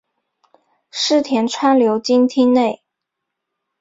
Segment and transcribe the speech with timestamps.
[0.91, 2.81] 柿田川流经町内。